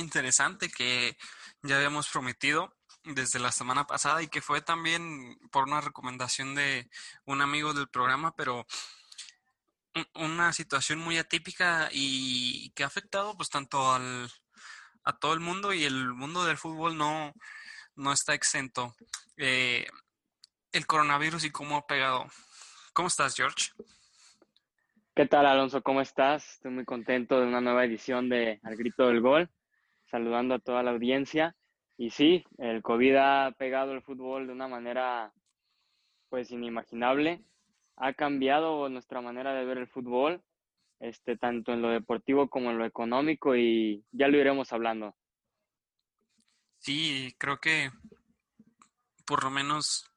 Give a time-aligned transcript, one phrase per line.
[0.00, 1.16] interesante que
[1.62, 6.90] ya habíamos prometido desde la semana pasada y que fue también por una recomendación de
[7.24, 8.66] un amigo del programa, pero
[10.14, 14.30] una situación muy atípica y que ha afectado pues tanto al,
[15.04, 17.32] a todo el mundo y el mundo del fútbol no,
[17.96, 18.94] no está exento.
[19.36, 19.86] Eh,
[20.72, 22.26] el coronavirus y cómo ha pegado.
[22.92, 23.70] ¿Cómo estás, George?
[25.14, 25.82] ¿Qué tal, Alonso?
[25.82, 26.54] ¿Cómo estás?
[26.54, 29.50] Estoy muy contento de una nueva edición de Al Grito del Gol,
[30.10, 31.56] saludando a toda la audiencia.
[31.96, 35.32] Y sí, el COVID ha pegado el fútbol de una manera
[36.28, 37.44] pues inimaginable.
[37.96, 40.42] Ha cambiado nuestra manera de ver el fútbol,
[41.00, 45.14] este, tanto en lo deportivo como en lo económico, y ya lo iremos hablando.
[46.78, 47.90] Sí, creo que
[49.26, 50.10] por lo menos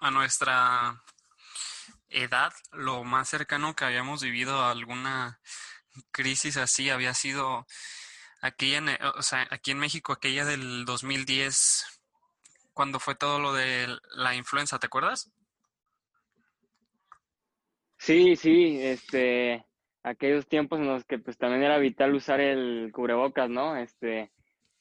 [0.00, 1.02] a nuestra
[2.08, 5.40] edad, lo más cercano que habíamos vivido a alguna
[6.10, 7.66] crisis así había sido
[8.74, 12.02] en, o sea, aquí en México, aquella del 2010,
[12.72, 13.86] cuando fue todo lo de
[14.16, 15.32] la influenza, ¿te acuerdas?
[17.98, 19.64] Sí, sí, este,
[20.02, 23.76] aquellos tiempos en los que pues también era vital usar el cubrebocas, ¿no?
[23.76, 24.30] Este,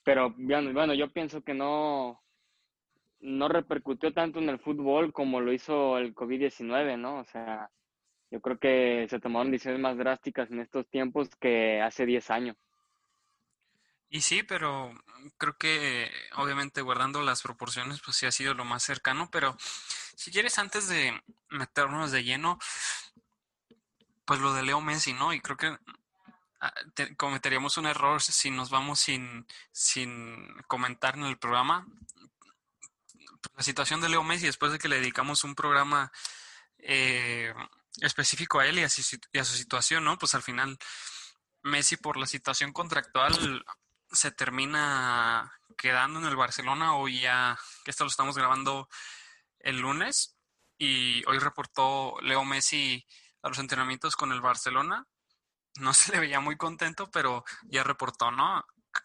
[0.04, 2.22] pero bueno, bueno, yo pienso que no,
[3.22, 7.20] no repercutió tanto en el fútbol como lo hizo el COVID-19, ¿no?
[7.20, 7.70] O sea,
[8.30, 12.58] yo creo que se tomaron decisiones más drásticas en estos tiempos que hace 10 años.
[14.14, 14.94] Y sí, pero
[15.40, 19.58] creo que obviamente guardando las proporciones, pues sí ha sido lo más cercano, pero
[20.16, 21.20] si quieres antes de
[21.50, 22.60] meternos de lleno,
[24.24, 25.34] pues lo de Leo Messi, ¿no?
[25.34, 25.76] Y creo que
[26.62, 26.74] ah,
[27.18, 31.88] cometeríamos un error si nos vamos sin, sin comentar en el programa
[33.56, 36.12] la situación de Leo Messi después de que le dedicamos un programa
[36.78, 37.52] eh,
[38.00, 39.02] específico a él y a, su,
[39.58, 40.20] situación, ¿no?
[40.20, 40.78] Pues al final
[41.64, 43.66] Messi por la situación contractual
[44.14, 48.88] se termina quedando en el Barcelona hoy ya, que esto lo estamos grabando
[49.60, 50.38] el lunes
[50.78, 53.06] y hoy reportó Leo Messi
[53.42, 55.06] a los entrenamientos con el Barcelona.
[55.80, 58.64] No se le veía muy contento, pero ya reportó, ¿no?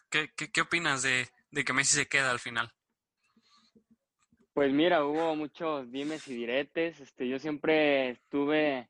[0.09, 2.71] ¿Qué, qué, opinas de, de que Messi se queda al final?
[4.53, 6.99] Pues mira, hubo muchos dimes y diretes.
[6.99, 8.89] Este, yo siempre estuve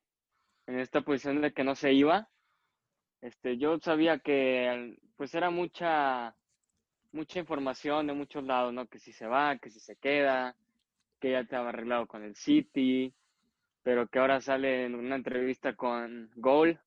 [0.68, 2.28] en esta posición de que no se iba.
[3.22, 6.36] Este, yo sabía que pues era mucha
[7.12, 8.88] mucha información de muchos lados, ¿no?
[8.88, 10.56] Que si se va, que si se queda,
[11.20, 13.14] que ya estaba arreglado con el City,
[13.84, 16.80] pero que ahora sale en una entrevista con Goal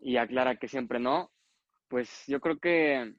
[0.00, 1.30] y aclara que siempre no.
[1.88, 3.14] Pues yo creo que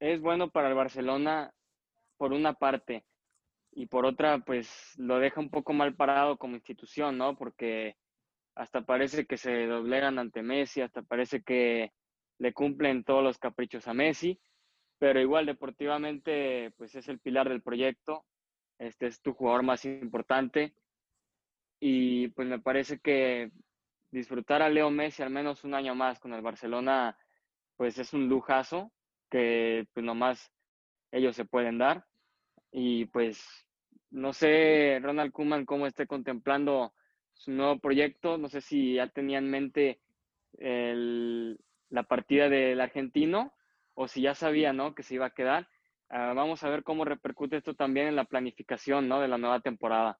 [0.00, 1.52] es bueno para el Barcelona
[2.16, 3.04] por una parte,
[3.78, 7.36] y por otra, pues lo deja un poco mal parado como institución, ¿no?
[7.36, 7.96] Porque
[8.58, 11.92] hasta parece que se doblegan ante Messi, hasta parece que
[12.38, 14.40] le cumplen todos los caprichos a Messi,
[14.98, 18.26] pero igual deportivamente, pues es el pilar del proyecto,
[18.78, 20.74] este es tu jugador más importante.
[21.80, 23.52] Y pues me parece que
[24.10, 27.16] disfrutar a Leo Messi al menos un año más con el Barcelona,
[27.76, 28.90] pues es un lujazo
[29.30, 30.52] que pues nomás
[31.12, 32.04] ellos se pueden dar.
[32.72, 33.40] Y pues
[34.10, 36.92] no sé, Ronald Kuman, cómo esté contemplando
[37.38, 38.36] su nuevo proyecto.
[38.36, 40.00] No sé si ya tenía en mente
[40.60, 43.54] la partida del argentino
[43.94, 44.94] o si ya sabía ¿no?
[44.94, 45.68] que se iba a quedar.
[46.10, 49.20] Ah, vamos a ver cómo repercute esto también en la planificación ¿no?
[49.20, 50.18] de la nueva temporada.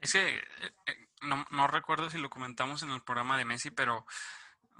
[0.00, 0.42] Es que eh,
[0.86, 4.06] eh, no, no, recuerdo si lo comentamos en el programa de Messi, pero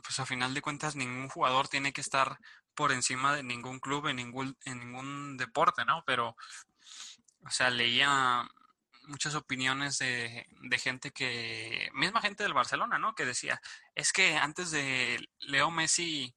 [0.02, 2.38] pues a final de cuentas ningún jugador tiene que estar
[2.75, 6.02] por encima de ningún club en ningún, en ningún deporte, ¿no?
[6.06, 6.37] Pero
[7.46, 8.49] o sea, leía
[9.10, 13.14] muchas opiniones de, de, gente que, misma gente del Barcelona, ¿no?
[13.14, 13.60] Que decía,
[13.94, 16.34] es que antes de Leo Messi,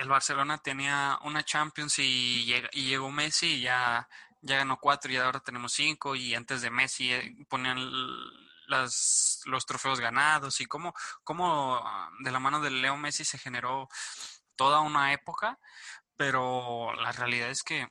[0.00, 4.08] el Barcelona tenía una Champions y, llegó Messi y ya,
[4.40, 7.78] ya ganó cuatro y ahora tenemos cinco y antes de Messi eh, ponían
[8.66, 11.82] los trofeos ganados y cómo, cómo
[12.20, 13.88] de la mano de Leo Messi se generó
[14.56, 15.58] toda una época,
[16.16, 17.88] pero la realidad es que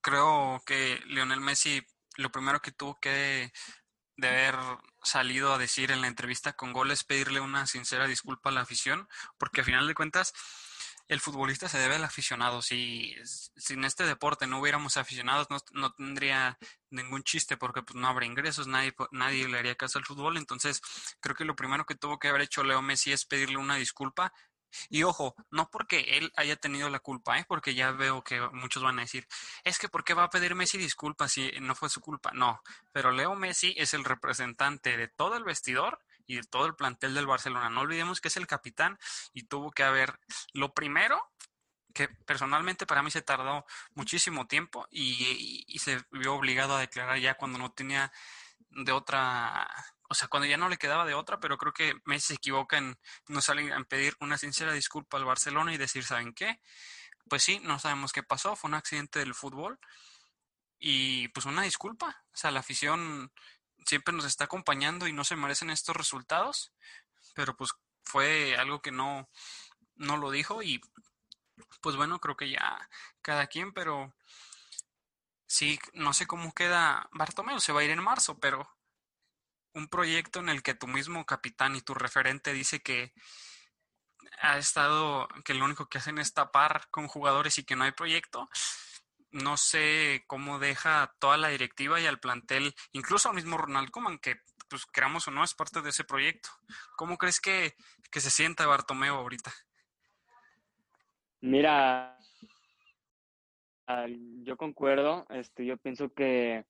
[0.00, 1.82] creo que Lionel Messi
[2.16, 3.52] lo primero que tuvo que
[4.16, 4.56] de haber
[5.02, 8.60] salido a decir en la entrevista con gol es pedirle una sincera disculpa a la
[8.60, 9.08] afición,
[9.38, 10.34] porque a final de cuentas
[11.08, 12.62] el futbolista se debe al aficionado.
[12.62, 13.16] Si,
[13.70, 16.56] en este deporte no hubiéramos aficionados, no, tendría
[16.90, 20.36] ningún chiste porque pues, no habría ingresos, nadie, nadie le haría caso al fútbol.
[20.36, 20.80] Entonces,
[21.18, 24.32] creo que lo primero que tuvo que haber hecho Leo Messi es pedirle una disculpa
[24.88, 27.44] Y ojo, no porque él haya tenido la culpa, ¿eh?
[27.48, 29.26] porque ya veo que muchos van a decir,
[29.64, 32.30] es que ¿por qué va a pedir Messi disculpas si no fue su culpa?
[32.32, 32.62] No,
[32.92, 37.14] pero Leo Messi es el representante de todo el vestidor y de todo el plantel
[37.14, 37.70] del Barcelona.
[37.70, 38.98] No olvidemos que es el capitán
[39.32, 40.18] y tuvo que haber,
[40.52, 41.20] lo primero,
[41.92, 47.34] que personalmente para mí se tardó muchísimo tiempo y se vio obligado a declarar ya
[47.34, 48.12] cuando no tenía
[48.70, 49.68] de otra
[50.10, 52.78] o sea, cuando ya no le quedaba de otra, pero creo que Messi se equivoca
[52.78, 52.98] en
[53.28, 56.60] no salir a pedir una sincera disculpa al Barcelona y decir, ¿saben qué?
[57.28, 59.78] Pues sí, no sabemos qué pasó, fue un accidente del fútbol
[60.80, 62.24] y pues una disculpa.
[62.34, 63.32] O sea, la afición
[63.86, 66.72] siempre nos está acompañando y no se merecen estos resultados,
[67.34, 67.70] pero pues
[68.02, 69.30] fue algo que no,
[69.94, 70.80] no lo dijo y
[71.80, 72.90] pues bueno, creo que ya
[73.22, 74.12] cada quien, pero
[75.46, 78.68] sí, no sé cómo queda Bartomeu, se va a ir en marzo, pero
[79.74, 83.12] un proyecto en el que tu mismo capitán y tu referente dice que
[84.40, 87.92] ha estado, que lo único que hacen es tapar con jugadores y que no hay
[87.92, 88.48] proyecto,
[89.32, 94.18] no sé cómo deja toda la directiva y al plantel, incluso al mismo Ronald Koeman,
[94.18, 96.48] que pues creamos o no es parte de ese proyecto.
[96.96, 97.74] ¿Cómo crees que,
[98.10, 99.52] que se sienta Bartomeo ahorita?
[101.40, 102.16] Mira,
[104.42, 106.64] yo concuerdo, este, yo pienso que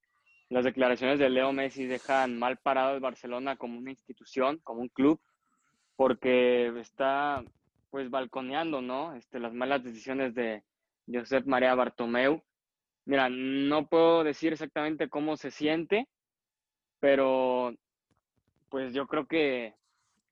[0.50, 4.88] las declaraciones de Leo Messi dejan mal parado el Barcelona como una institución, como un
[4.88, 5.20] club,
[5.96, 7.42] porque está
[7.90, 9.14] pues balconeando, ¿no?
[9.14, 10.62] Este, las malas decisiones de
[11.10, 12.42] Josep María Bartomeu.
[13.04, 16.08] Mira, no puedo decir exactamente cómo se siente,
[17.00, 17.74] pero
[18.68, 19.74] pues yo creo que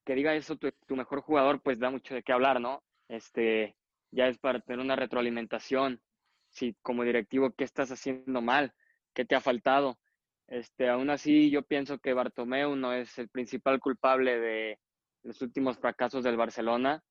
[0.09, 2.83] que diga eso tu, tu, mejor jugador, pues da mucho de qué hablar, ¿no?
[3.09, 3.77] Este,
[4.11, 6.01] ya es para tener una retroalimentación.
[6.49, 8.73] Si como directivo, ¿qué estás haciendo mal?
[9.13, 9.99] ¿Qué te ha faltado?
[10.49, 14.79] Este, aún así, yo pienso que Bartomeu no es el principal culpable de
[15.23, 17.03] los últimos fracasos del Barcelona.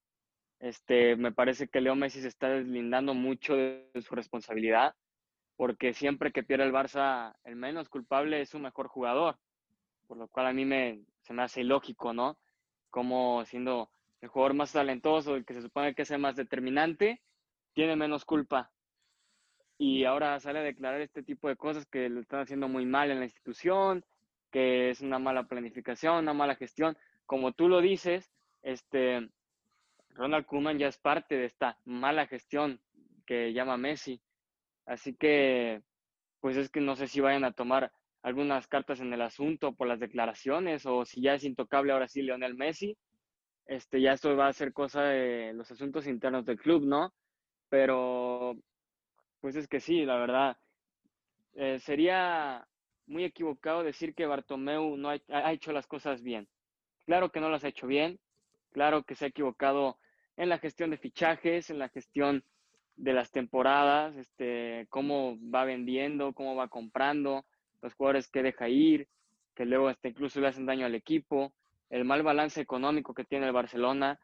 [0.60, 4.96] Este, me parece que Leo Messi se está deslindando mucho de su responsabilidad,
[5.56, 9.38] porque siempre que pierde el Barça, el menos culpable es su mejor jugador,
[10.08, 12.40] por lo cual a mí me, se me hace ilógico, ¿no?
[12.90, 13.92] Como siendo
[14.22, 17.22] el jugador más talentoso, el que se supone que es más determinante,
[17.74, 18.72] tiene menos culpa
[19.78, 23.12] y ahora sale a declarar este tipo de cosas que lo están haciendo muy mal
[23.12, 24.04] en la institución,
[24.52, 26.98] que es una mala planificación, una mala gestión.
[27.26, 28.32] Como tú lo dices,
[28.64, 29.30] este
[30.10, 32.82] Ronald Koeman ya es parte de esta mala gestión
[33.26, 34.20] que llama Messi.
[34.86, 35.84] Así que,
[36.40, 37.92] pues es que no sé si vayan a tomar
[38.24, 42.24] algunas cartas en el asunto por las declaraciones o si ya es intocable ahora sí
[42.24, 42.98] Lionel Messi.
[43.68, 47.14] Este, ya esto va a ser cosa de los asuntos internos del club, ¿no?
[47.70, 48.56] Pero
[49.42, 50.58] pues es que sí, la verdad.
[51.56, 52.68] Eh, sería
[53.08, 56.48] muy equivocado decir que Bartomeu no ha, hecho las cosas bien.
[57.06, 58.20] Claro que no las ha hecho bien,
[58.74, 59.98] claro que se ha equivocado
[60.36, 62.44] en la gestión de fichajes, en la gestión
[62.96, 67.46] de las temporadas, este, cómo va vendiendo, cómo va comprando,
[67.82, 69.08] los jugadores que deja ir,
[69.56, 71.54] que luego hasta incluso le hacen daño al equipo,
[71.90, 74.20] el mal balance económico que tiene el Barcelona,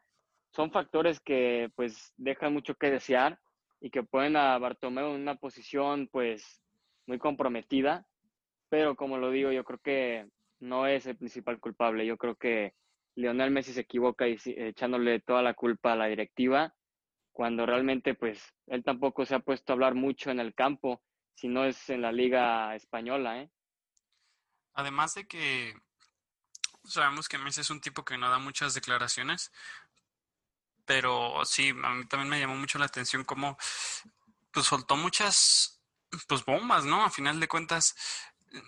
[0.50, 3.40] son factores que pues dejan mucho que desear
[3.84, 6.62] y que ponen a Bartomeu en una posición pues
[7.06, 8.06] muy comprometida,
[8.70, 10.26] pero como lo digo, yo creo que
[10.58, 12.74] no es el principal culpable, yo creo que
[13.14, 16.74] Lionel Messi se equivoca y, echándole toda la culpa a la directiva,
[17.30, 21.02] cuando realmente pues él tampoco se ha puesto a hablar mucho en el campo,
[21.34, 23.50] si no es en la liga española, ¿eh?
[24.72, 25.74] Además de que
[26.84, 29.52] sabemos que Messi es un tipo que no da muchas declaraciones,
[30.86, 33.56] pero sí, a mí también me llamó mucho la atención cómo
[34.52, 35.80] pues soltó muchas
[36.28, 37.04] pues bombas, ¿no?
[37.04, 37.96] A final de cuentas,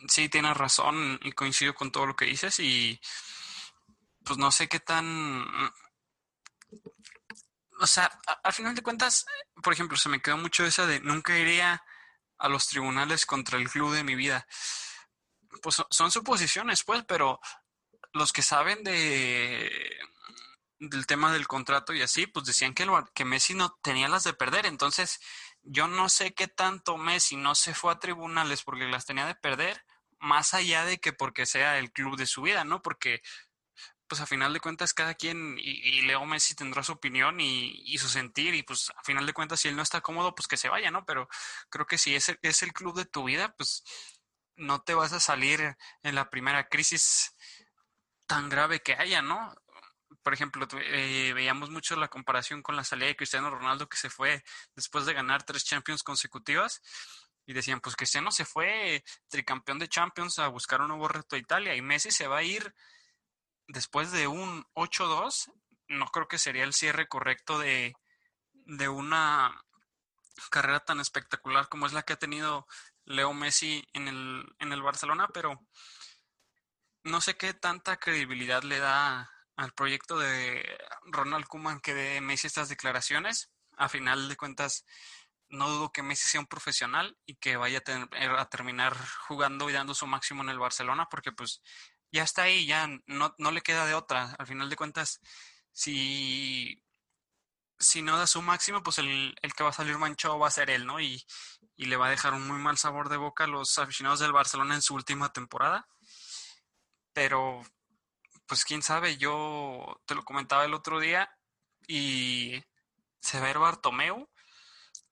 [0.08, 3.00] sí tienes razón y coincido con todo lo que dices y
[4.24, 5.46] pues no sé qué tan
[7.78, 8.10] o sea,
[8.42, 9.26] al final de cuentas,
[9.62, 11.82] por ejemplo, se me quedó mucho esa de nunca iría
[12.38, 14.46] a los tribunales contra el club de mi vida.
[15.62, 17.40] Pues son suposiciones, pues, pero
[18.12, 19.70] los que saben de
[20.78, 24.34] del tema del contrato y así, pues decían que, que Messi no tenía las de
[24.34, 24.66] perder.
[24.66, 25.20] Entonces,
[25.62, 29.34] yo no sé qué tanto Messi no se fue a tribunales porque las tenía de
[29.34, 29.84] perder,
[30.18, 32.82] más allá de que porque sea el club de su vida, ¿no?
[32.82, 33.22] Porque,
[34.06, 38.08] pues a final de cuentas, cada quien, y, Leo Messi tendrá su opinión y, su
[38.08, 40.68] sentir, y pues a final de cuentas, si él no está cómodo, pues que se
[40.68, 41.04] vaya, ¿no?
[41.06, 41.28] Pero
[41.70, 43.84] creo que si es es el club de tu vida, pues
[44.56, 47.34] no te vas a salir en la primera crisis
[48.26, 49.54] tan grave que haya, ¿no?
[50.26, 54.10] Por ejemplo, eh, veíamos mucho la comparación con la salida de Cristiano Ronaldo que se
[54.10, 54.42] fue
[54.74, 56.82] después de ganar tres Champions consecutivas
[57.46, 61.38] y decían, pues Cristiano se fue tricampeón de Champions a buscar un nuevo reto a
[61.38, 62.74] Italia y Messi se va a ir
[63.68, 65.52] después de un 8-2
[65.86, 67.94] no creo que sería el cierre correcto de,
[68.52, 69.62] de una
[70.50, 72.66] carrera tan espectacular como es la que ha tenido
[73.04, 75.64] Leo Messi en el, en el Barcelona, pero
[77.04, 82.68] no sé qué tanta credibilidad le da al proyecto de Ronald Koeman que Messi estas
[82.68, 83.50] declaraciones.
[83.78, 84.86] A final de cuentas,
[85.48, 88.96] no dudo que Messi sea un profesional y que vaya a, a terminar
[89.28, 91.62] jugando y dando su máximo en el Barcelona, porque pues
[92.12, 94.34] ya está ahí, ya no, no le queda de otra.
[94.38, 95.20] Al final de cuentas,
[95.72, 96.82] si
[97.78, 100.70] si no da su máximo, pues el, que va a salir manchado va a ser
[100.70, 101.00] él, ¿no?
[101.00, 101.24] Y,
[101.76, 104.74] le va a dejar un muy mal sabor de boca a los aficionados del Barcelona
[104.74, 105.86] en su última temporada.
[107.12, 107.62] Pero,
[108.46, 111.30] pues quién sabe, yo te lo comentaba el otro día
[111.86, 112.62] y
[113.20, 114.28] se va a ir Bartomeu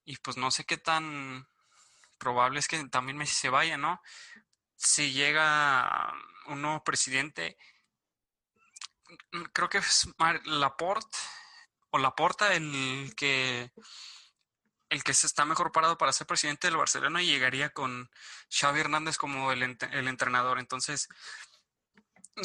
[0.04, 1.46] y pues no sé qué tan
[2.18, 4.00] probable es que también Messi se vaya, ¿no?
[4.76, 6.12] Si llega
[6.46, 7.56] un nuevo presidente,
[9.52, 10.08] creo que es
[10.44, 11.18] Laporte
[11.90, 13.72] o Laporta el que
[14.90, 18.10] el que se está mejor parado para ser presidente del Barcelona y llegaría con
[18.48, 20.60] Xavi Hernández como el, el entrenador.
[20.60, 21.08] Entonces,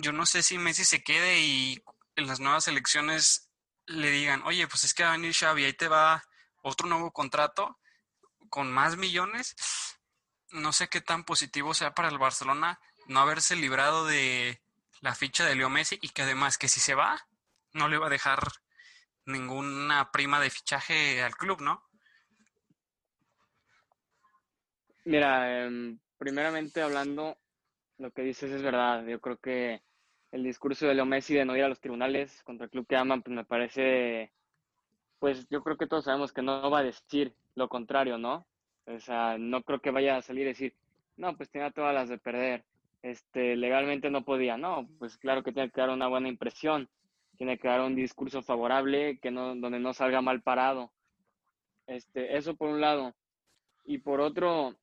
[0.02, 1.84] yo no sé si Messi se quede y
[2.16, 3.50] en las nuevas elecciones
[3.86, 6.24] le digan, oye, pues es que va a venir Xavi, ahí te va
[6.62, 7.80] otro nuevo contrato
[8.50, 9.56] con más millones.
[10.52, 14.62] No sé qué tan positivo sea para el Barcelona no haberse librado de
[15.02, 17.28] la ficha de Leo Messi y que además que si se va,
[17.74, 18.40] no le va a dejar
[19.26, 21.84] ninguna prima de fichaje al club, ¿no?
[25.06, 27.38] Mira, em, primeramente hablando,
[28.00, 29.06] lo que dices es verdad.
[29.06, 29.82] Yo creo que
[30.32, 32.96] el discurso de Leo Messi de no ir a los tribunales contra el club que
[32.96, 34.32] aman, pues me parece,
[35.20, 38.48] pues yo creo que todos sabemos que no va a decir lo contrario, ¿no?
[38.88, 40.74] O sea, no creo que vaya a salir y decir,
[41.18, 42.64] no, pues tenía todas las de perder.
[43.04, 46.90] Este, legalmente no podía, no, pues claro que tiene que dar una buena impresión
[47.40, 50.92] tiene que dar un discurso favorable, que no, donde no salga mal parado.
[51.88, 53.16] Este, eso por un lado.
[53.86, 54.76] Y por otro,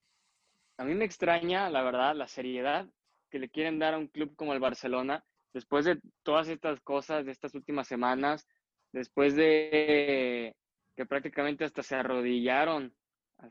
[0.79, 2.87] a mí me extraña, la verdad, la seriedad
[3.31, 7.25] que le quieren dar a un club como el Barcelona, después de todas estas cosas
[7.25, 8.47] de estas últimas semanas,
[8.93, 10.55] después de
[10.97, 12.95] que prácticamente hasta se arrodillaron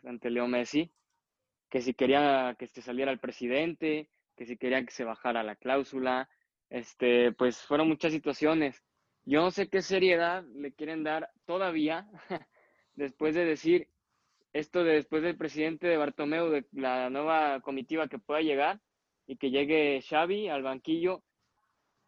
[0.03, 0.91] ante Leo Messi,
[1.69, 5.55] que si quería que se saliera el presidente, que si quería que se bajara la
[5.55, 6.29] cláusula,
[6.69, 8.83] este, pues fueron muchas situaciones.
[9.23, 12.07] Yo no sé qué seriedad le quieren dar todavía
[12.95, 13.89] después de decir
[14.53, 18.79] esto de después del presidente de Bartomeu, de la nueva comitiva que pueda llegar
[19.27, 21.23] y que llegue Xavi al banquillo.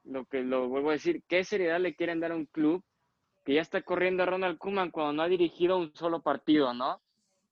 [0.03, 2.83] Lo que lo vuelvo a decir, ¿qué seriedad le quieren dar a un club
[3.43, 7.01] que ya está corriendo a Ronald Koeman cuando no ha dirigido un solo partido, ¿no?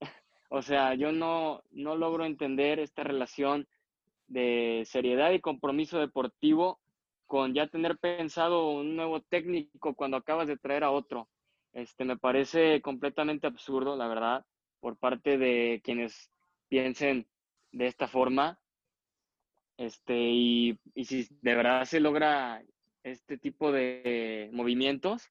[0.50, 3.68] o sea, yo no, no logro entender esta relación
[4.28, 6.80] de seriedad y compromiso deportivo
[7.28, 11.28] con ya tener pensado un nuevo técnico cuando acabas de traer a otro.
[11.74, 14.46] Este, me parece completamente absurdo, la verdad,
[14.80, 16.32] por parte de quienes
[16.68, 17.28] piensen
[17.72, 18.60] de esta forma.
[19.78, 22.64] Este, y, y si de verdad se logra
[23.04, 25.30] este tipo de movimientos,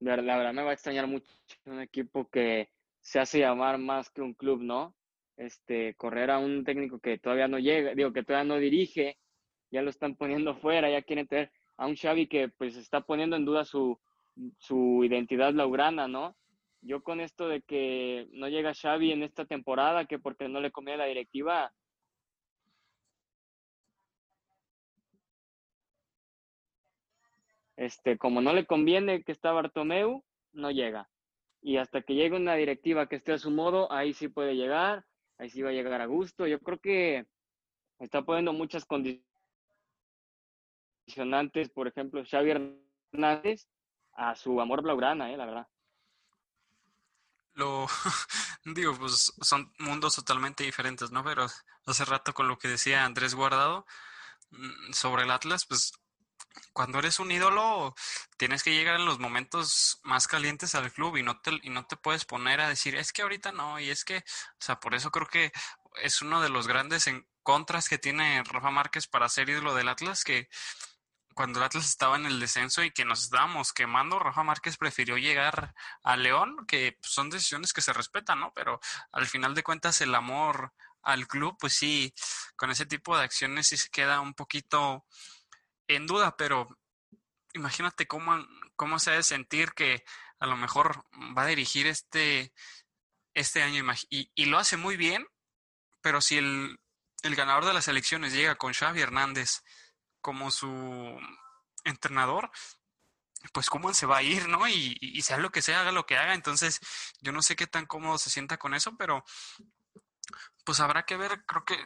[0.00, 1.30] la verdad me va a extrañar mucho
[1.66, 2.70] un equipo que
[3.00, 4.94] se hace llamar más que un club, ¿no?
[5.36, 9.18] Este, correr a un técnico que todavía no llega, digo, que todavía no dirige,
[9.70, 13.36] ya lo están poniendo fuera, ya quieren tener a un Xavi que pues está poniendo
[13.36, 13.98] en duda su,
[14.58, 16.36] su identidad laurana, ¿no?
[16.82, 20.70] Yo con esto de que no llega Xavi en esta temporada, que porque no le
[20.70, 21.72] comía la directiva,
[27.80, 30.22] este, como no le conviene que está Bartomeu,
[30.52, 31.08] no llega.
[31.62, 35.06] Y hasta que llegue una directiva que esté a su modo, ahí sí puede llegar,
[35.38, 36.46] ahí sí va a llegar a gusto.
[36.46, 37.24] Yo creo que
[37.98, 39.24] está poniendo muchas condiciones
[41.74, 42.50] por ejemplo, Xavi
[43.12, 43.66] Hernández,
[44.12, 45.68] a su amor blaugrana, eh, la verdad.
[47.54, 47.86] Lo
[48.64, 51.24] digo, pues son mundos totalmente diferentes, ¿no?
[51.24, 51.46] Pero
[51.86, 53.86] hace rato con lo que decía Andrés Guardado
[54.50, 55.92] mm, sobre el Atlas, pues
[56.72, 57.94] cuando eres un ídolo
[58.36, 61.86] tienes que llegar en los momentos más calientes al club y no te y no
[61.86, 64.94] te puedes poner a decir es que ahorita no y es que o sea por
[64.94, 65.52] eso creo que
[66.02, 69.88] es uno de los grandes en contras que tiene Rafa Márquez para ser ídolo del
[69.88, 70.48] Atlas que
[71.34, 75.16] cuando el Atlas estaba en el descenso y que nos estábamos quemando, Rafa Márquez prefirió
[75.16, 78.52] llegar a León, que son decisiones que se respetan, ¿no?
[78.54, 78.80] Pero
[79.12, 82.12] al final de cuentas el amor al club, pues sí,
[82.56, 85.06] con ese tipo de acciones sí se queda un poquito
[85.96, 86.68] en duda, pero
[87.52, 90.04] imagínate cómo, cómo se ha de sentir que
[90.38, 91.04] a lo mejor
[91.36, 92.52] va a dirigir este,
[93.34, 95.26] este año y, lo hace muy bien,
[96.00, 96.78] pero si el,
[97.22, 99.62] el ganador de las elecciones llega con Xavi Hernández,
[100.20, 101.18] como su
[101.84, 102.50] entrenador,
[103.52, 104.68] pues cómo se va a ir, ¿no?
[104.68, 106.34] Y, y, sea lo que sea, haga lo que haga.
[106.34, 106.80] Entonces,
[107.20, 109.24] yo no sé qué tan cómodo se sienta con eso, pero
[110.64, 111.76] pues habrá que ver, creo que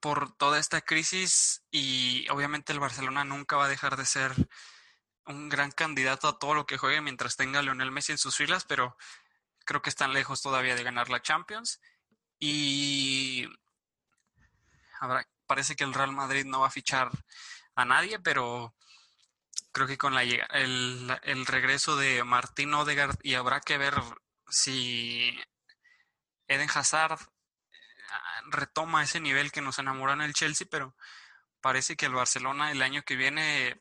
[0.00, 4.32] por toda esta crisis y obviamente el Barcelona nunca va a dejar de ser
[5.26, 8.36] un gran candidato a todo lo que juegue mientras tenga a Lionel Messi en sus
[8.36, 8.96] filas, pero
[9.64, 11.80] creo que están lejos todavía de ganar la Champions.
[12.38, 13.48] Y
[15.00, 17.10] habrá, parece que el Real Madrid no va a fichar
[17.74, 18.74] a nadie, pero
[19.72, 23.94] creo que con la, el, el regreso de Martín Odegaard y habrá que ver
[24.48, 25.36] si
[26.48, 27.18] Eden Hazard
[28.50, 30.96] retoma ese nivel que nos enamoró en el Chelsea, pero
[31.60, 33.80] parece que el Barcelona el año que viene,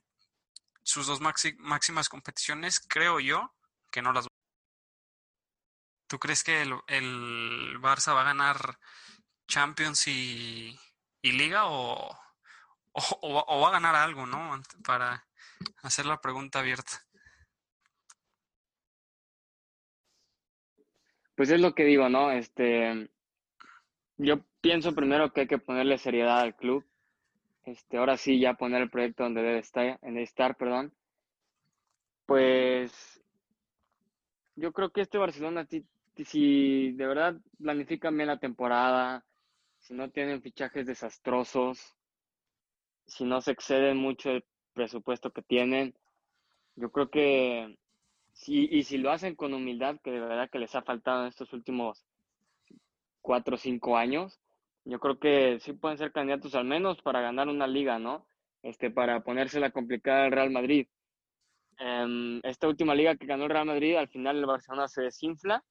[0.84, 3.54] sus dos máximas competiciones, creo yo,
[3.92, 4.28] que no las
[6.08, 8.78] ¿Tú crees que el, el Barça va a ganar
[9.48, 10.78] Champions y,
[11.24, 12.16] Liga o,
[12.92, 14.62] o, va a ganar algo, ¿no?
[14.84, 15.26] Para
[15.82, 17.04] hacer la pregunta abierta.
[21.36, 22.32] Pues es lo que digo, ¿no?
[22.32, 23.10] Este,
[24.18, 26.86] yo pienso primero que hay que ponerle seriedad al club.
[27.66, 30.94] Este, ahora sí ya poner el proyecto donde debe estar, en estar, perdón.
[32.26, 33.22] Pues
[34.56, 35.68] yo creo que este Barcelona,
[36.26, 39.26] si de verdad planifican bien la temporada,
[39.80, 41.96] si no tienen fichajes desastrosos,
[43.06, 45.94] si no se exceden mucho el presupuesto que tienen,
[46.76, 47.78] yo creo que
[48.34, 51.28] si, y si lo hacen con humildad, que de verdad que les ha faltado en
[51.28, 52.06] estos últimos
[53.24, 54.40] cuatro o cinco años,
[54.86, 58.28] yo creo que sí pueden ser candidatos al menos para ganar una liga, ¿no?
[58.62, 60.88] Este, para ponérsela complicada al Real Madrid.
[61.80, 65.64] Em, esta última liga que ganó el Real Madrid, al final el Barcelona se desinfla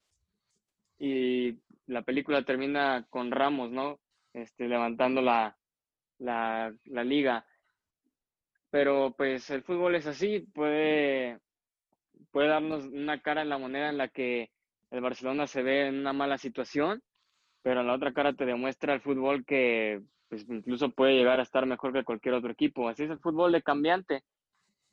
[0.99, 3.99] y la película termina con Ramos, ¿no?
[4.33, 5.55] Este, levantando la,
[6.17, 7.45] la, la liga.
[8.71, 11.39] Pero pues el fútbol es así, puede,
[12.31, 14.49] puede darnos una cara en la moneda en la que
[14.89, 17.03] el Barcelona se ve en una mala situación,
[17.63, 21.43] pero en la otra cara te demuestra el fútbol que pues, incluso puede llegar a
[21.43, 22.89] estar mejor que cualquier otro equipo.
[22.89, 24.23] Así es el fútbol de cambiante.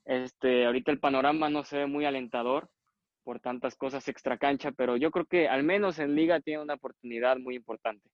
[0.04, 2.70] Este, ahorita el panorama no se ve muy alentador
[3.24, 6.74] por tantas cosas extra cancha, pero yo creo que al menos en liga tiene una
[6.74, 8.08] oportunidad muy importante.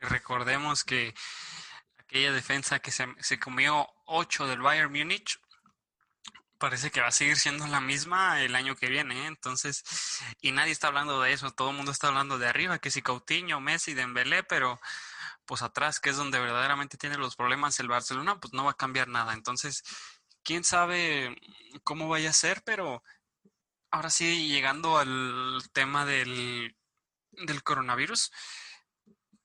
[0.00, 1.12] Recordemos que
[1.98, 5.38] aquella defensa que se, se comió 8 del Bayern Múnich
[6.60, 9.26] parece que va a seguir siendo la misma el año que viene, ¿eh?
[9.26, 9.82] entonces,
[10.42, 13.02] y nadie está hablando de eso, todo el mundo está hablando de arriba, que si
[13.02, 14.78] Coutinho, Messi, Dembélé, pero
[15.46, 18.76] pues atrás, que es donde verdaderamente tiene los problemas el Barcelona, pues no va a
[18.76, 19.82] cambiar nada, entonces,
[20.44, 21.34] quién sabe
[21.82, 23.02] cómo vaya a ser, pero
[23.90, 26.76] ahora sí, llegando al tema del,
[27.32, 28.32] del coronavirus,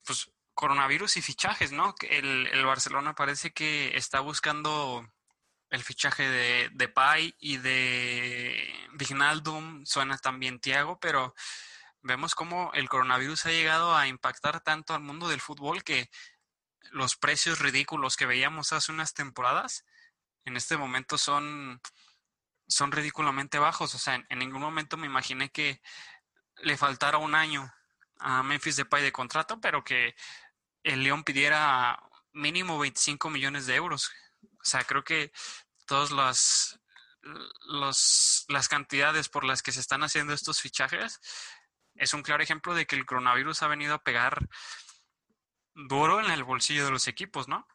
[0.04, 1.96] pues coronavirus y fichajes, ¿no?
[2.02, 5.08] El, el Barcelona parece que está buscando
[5.76, 11.36] el fichaje de, de Pai y de Vignaldum, suena también Tiago, pero
[12.02, 16.10] vemos cómo el coronavirus ha llegado a impactar tanto al mundo del fútbol que
[16.92, 19.86] los precios ridículos que veíamos hace unas temporadas
[20.46, 21.82] en este momento son,
[22.68, 23.96] son ridículamente bajos.
[23.96, 25.82] O sea, en, ningún momento me imaginé que
[26.58, 27.74] le faltara un año
[28.20, 30.16] a Memphis Depay de contrato, pero que
[30.84, 32.00] el León pidiera
[32.34, 34.12] mínimo 25 millones de euros.
[34.44, 35.32] O sea, creo que
[35.86, 36.80] todas las,
[37.68, 41.20] los, las cantidades por las que se están haciendo estos fichajes
[41.96, 44.48] es un claro ejemplo de que el coronavirus ha venido a pegar
[45.74, 47.68] duro en el bolsillo de los equipos, ¿no?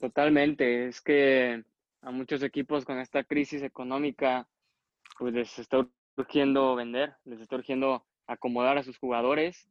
[0.00, 1.64] Totalmente, es que
[2.02, 4.48] a muchos equipos con esta crisis económica
[5.18, 9.68] pues les está urgiendo vender, les está urgiendo acomodar a sus jugadores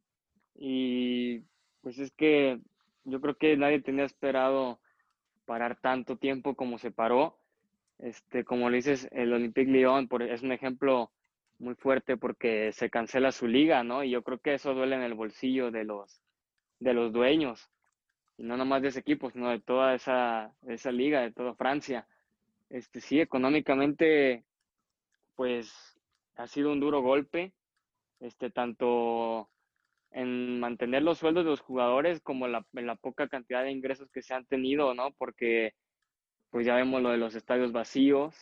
[0.54, 1.40] y
[1.80, 2.60] pues es que
[3.04, 4.80] yo creo que nadie tenía esperado
[5.48, 7.38] parar tanto tiempo como se paró.
[7.98, 11.10] Este, como le dices, el Olympique Lyon es un ejemplo
[11.58, 14.04] muy fuerte porque se cancela su liga, ¿no?
[14.04, 16.22] Y yo creo que eso duele en el bolsillo de los,
[16.80, 17.70] de los dueños,
[18.36, 22.06] y no nomás de ese equipo, sino de toda esa, esa liga, de toda Francia.
[22.68, 24.44] Este, sí, económicamente,
[25.34, 25.98] pues
[26.36, 27.52] ha sido un duro golpe,
[28.20, 29.48] este, tanto
[30.10, 34.10] en mantener los sueldos de los jugadores como la, en la poca cantidad de ingresos
[34.10, 35.12] que se han tenido, ¿no?
[35.12, 35.74] Porque
[36.50, 38.34] pues ya vemos lo de los estadios vacíos,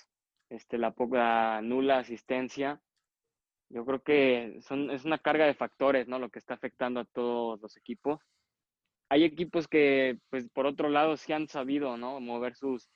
[0.49, 2.81] este, la poca nula asistencia.
[3.69, 6.19] Yo creo que son, es una carga de factores, ¿no?
[6.19, 8.21] Lo que está afectando a todos los equipos.
[9.09, 12.21] Hay equipos que, pues, por otro lado, sí han sabido, ¿no?
[12.21, 12.89] Mover sus,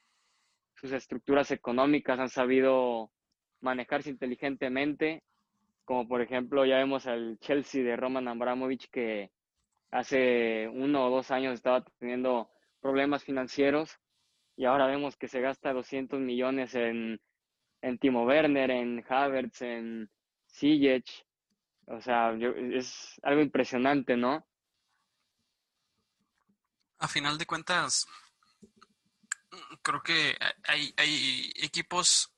[0.74, 3.11] sus estructuras económicas, han sabido
[3.61, 5.22] manejarse inteligentemente
[5.90, 9.33] como por ejemplo ya vemos al Chelsea de Roman Abramovich que
[9.90, 12.48] hace uno o dos años estaba teniendo
[12.81, 13.98] problemas financieros
[14.57, 17.20] y ahora vemos que se gasta 200 millones en,
[17.83, 20.09] en Timo Werner, en Havertz, en
[20.48, 21.26] Ziyech.
[21.87, 24.46] O sea, es algo impresionante, ¿no?
[27.00, 28.07] A final de cuentas,
[29.83, 30.37] creo que
[30.68, 32.33] hay, hay equipos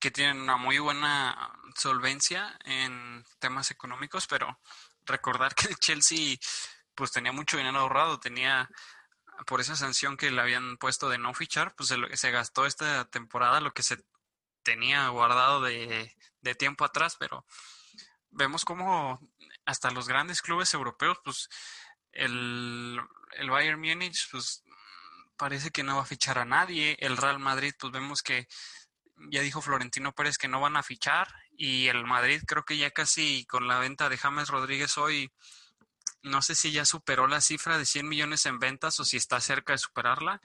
[0.00, 4.58] que tienen una muy buena solvencia en temas económicos, pero
[5.04, 6.36] recordar que el Chelsea
[6.94, 8.68] pues tenía mucho dinero ahorrado, tenía
[9.46, 13.08] por esa sanción que le habían puesto de no fichar, pues se, se gastó esta
[13.08, 14.04] temporada lo que se
[14.62, 17.46] tenía guardado de, de tiempo atrás, pero
[18.30, 19.20] vemos como
[19.64, 21.48] hasta los grandes clubes europeos, pues
[22.12, 23.00] el,
[23.32, 24.64] el Bayern Múnich, pues
[25.36, 28.46] parece que no va a fichar a nadie, el Real Madrid, pues vemos que
[29.28, 32.90] ya dijo Florentino Pérez que no van a fichar y el Madrid creo que ya
[32.90, 35.30] casi con la venta de James Rodríguez hoy
[36.22, 39.40] no sé si ya superó la cifra de 100 millones en ventas o si está
[39.40, 40.40] cerca de superarla,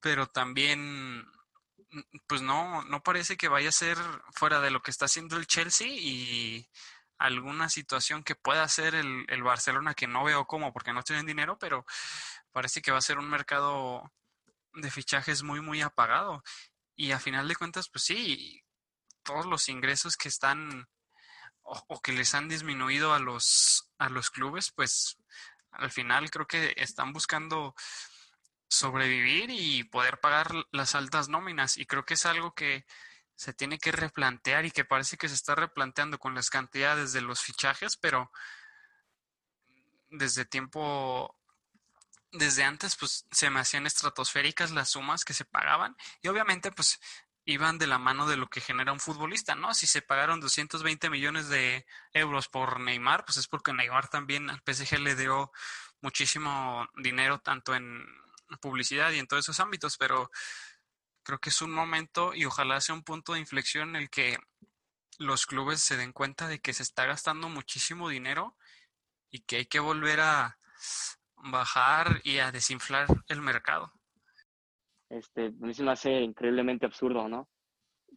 [0.00, 1.24] pero también
[2.26, 3.96] pues no no parece que vaya a ser
[4.32, 6.68] fuera de lo que está haciendo el Chelsea y
[7.18, 11.26] alguna situación que pueda hacer el, el Barcelona que no veo cómo porque no tienen
[11.26, 11.86] dinero, pero
[12.52, 14.12] parece que va a ser un mercado
[14.74, 16.42] de fichajes muy muy apagado
[16.96, 18.62] y a final de cuentas, pues sí,
[19.22, 20.88] todos los ingresos que están
[21.62, 25.16] o, que les han disminuido a los, a los clubes, pues
[25.72, 27.74] al final creo que están buscando
[28.68, 31.76] sobrevivir y poder pagar las altas nóminas.
[31.78, 32.84] Y creo que es algo que
[33.34, 37.22] se tiene que replantear y que parece que se está replanteando con las cantidades de
[37.22, 38.30] los fichajes, pero
[40.10, 41.36] desde tiempo
[42.34, 47.00] desde antes pues se me hacían estratosféricas las sumas que se pagaban y obviamente pues
[47.46, 49.74] iban de la mano de lo que genera un futbolista, ¿no?
[49.74, 54.62] Si se pagaron 220 millones de euros por Neymar, pues es porque Neymar también al
[54.64, 55.52] PSG le dio
[56.00, 58.02] muchísimo dinero tanto en
[58.60, 60.30] publicidad y en todos esos ámbitos, pero
[61.22, 64.38] creo que es un momento y ojalá sea un punto de inflexión en el que
[65.18, 68.56] los clubes se den cuenta de que se está gastando muchísimo dinero
[69.30, 70.58] y que hay que volver a,
[71.50, 73.92] bajar y a desinflar el mercado.
[75.08, 77.48] Este, a mí se me hace increíblemente absurdo, ¿no?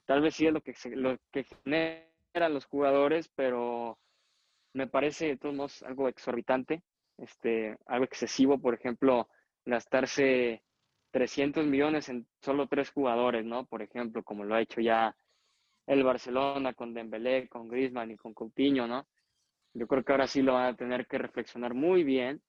[0.06, 4.00] Tal vez sí es lo que, lo que generan los jugadores, pero
[4.74, 6.84] me parece de todos modos algo exorbitante,
[7.18, 9.30] este, algo excesivo, por ejemplo,
[9.66, 10.64] gastarse
[11.12, 13.66] 300 millones en solo tres jugadores, ¿no?
[13.66, 15.16] Por ejemplo, como lo ha hecho ya
[15.88, 19.08] el Barcelona con Dembélé, con Griezmann y con Coutinho, ¿no?
[19.74, 22.42] Yo creo que ahora sí lo van a tener que reflexionar muy bien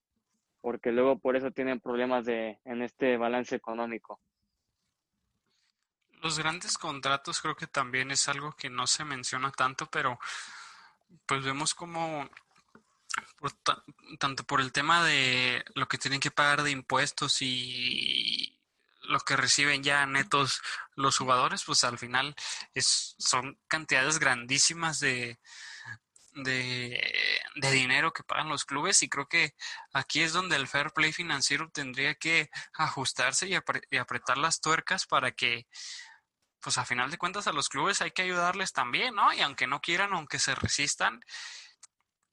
[0.69, 4.21] porque luego por eso tienen problemas de, en este balance económico.
[6.21, 10.21] Los grandes contratos creo que también es algo que no se menciona tanto, pero
[11.25, 12.29] pues vemos como
[14.19, 18.61] tanto por el tema de lo que tienen que pagar de impuestos y
[19.05, 20.61] lo que reciben ya netos
[20.97, 22.37] los jugadores, pues al final
[22.75, 25.39] es, son cantidades grandísimas de,
[26.33, 27.01] de,
[27.73, 29.55] dinero que pagan los clubes y creo que
[29.93, 33.55] aquí es donde el fair play financiero tendría que ajustarse y,
[33.99, 35.67] apretar las tuercas para que
[36.61, 39.33] pues a final de cuentas a los clubes hay que ayudarles también, ¿no?
[39.33, 41.21] Y aunque no quieran, aunque se resistan,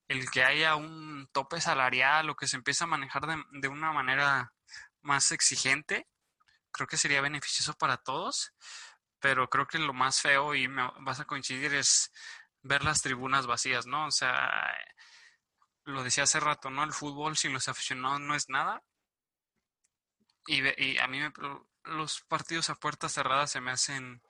[0.08, 3.92] el que haya un tope salarial o que se empiece a manejar de, de una
[3.92, 4.54] manera
[5.02, 6.08] más exigente,
[6.72, 8.52] creo que sería beneficioso para todos,
[9.20, 12.12] pero creo que lo más feo, y me vas a coincidir, es
[12.66, 14.08] ver las tribunas vacías, ¿no?
[14.08, 14.76] O sea,
[15.84, 16.84] lo decía hace rato, ¿no?
[16.84, 18.84] El fútbol sin los aficionados no es nada.
[20.48, 21.20] Y, a mí
[21.84, 24.22] los partidos a puertas cerradas se me hacen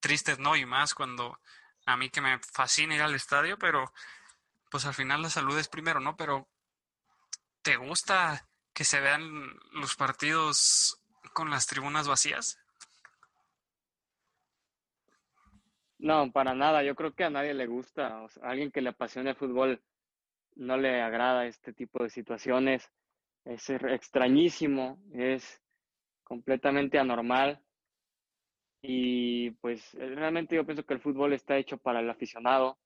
[0.00, 0.56] tristes, ¿no?
[0.56, 1.40] Y más cuando
[1.86, 3.92] a mí que me fascina ir al estadio, pero
[4.70, 6.16] pues al final la salud es primero, ¿no?
[6.16, 6.48] Pero
[7.62, 11.00] ¿te gusta que se vean los partidos
[11.32, 12.59] con las tribunas vacías?
[16.00, 16.82] No, para nada.
[16.82, 18.24] Yo creo que a nadie le gusta.
[18.24, 19.82] a alguien que le apasiona el fútbol
[20.56, 22.90] no le agrada este tipo de situaciones.
[23.44, 25.62] Es extrañísimo, es
[26.24, 27.62] completamente anormal.
[28.82, 32.78] Y pues eh, realmente yo pienso que el fútbol está hecho para el aficionado,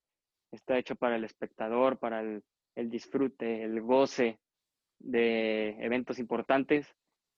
[0.50, 2.42] está hecho para el espectador, para el,
[2.74, 4.40] el disfrute, el goce
[4.98, 6.92] de eventos importantes.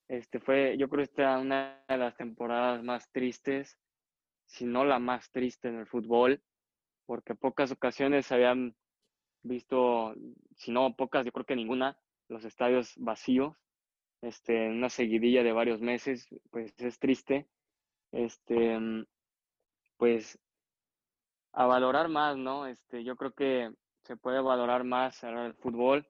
[0.07, 3.77] Este fue, yo creo esta una de las temporadas más tristes
[4.47, 6.41] si no la más triste en el fútbol,
[7.05, 8.75] porque pocas ocasiones habían
[9.43, 10.15] visto,
[10.55, 13.55] si no pocas, yo creo que ninguna, los estadios vacíos,
[14.21, 17.47] este, en una seguidilla de varios meses, pues es triste.
[18.11, 18.79] Este,
[19.97, 20.39] pues
[21.53, 22.67] a valorar más, ¿no?
[22.67, 23.71] Este, yo creo que
[24.03, 26.07] se puede valorar más el fútbol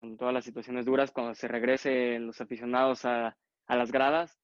[0.00, 4.38] con todas las situaciones duras cuando se regrese los aficionados a, a las gradas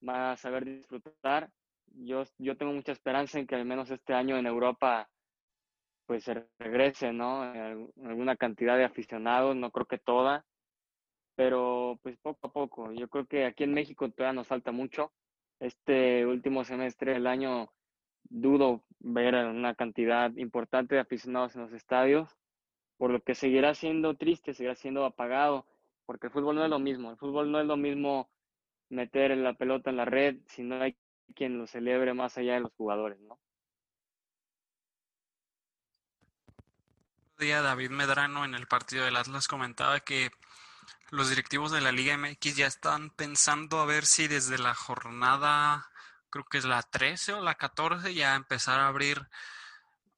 [0.00, 1.50] van a saber disfrutar.
[1.94, 5.08] Yo, yo tengo mucha esperanza en que al menos este año en Europa
[6.06, 7.42] pues se regrese, ¿no?
[7.42, 10.44] Alguna cantidad de aficionados, no creo que toda,
[11.36, 12.92] pero pues poco a poco.
[12.92, 15.12] Yo creo que aquí en México todavía nos falta mucho.
[15.60, 17.72] Este último semestre del año
[18.24, 22.36] dudo ver una cantidad importante de aficionados en los estadios,
[22.96, 25.66] por lo que seguirá siendo triste, seguirá siendo apagado,
[26.06, 27.10] porque el fútbol no es lo mismo.
[27.10, 28.28] El fútbol no es lo mismo
[28.90, 30.96] meter la pelota en la red si no hay
[31.34, 33.38] quien lo celebre más allá de los jugadores, ¿no?
[37.38, 40.30] Día David Medrano en el partido del Atlas comentaba que
[41.10, 45.90] los directivos de la Liga MX ya están pensando a ver si desde la jornada,
[46.30, 49.28] creo que es la 13 o la 14, ya empezar a abrir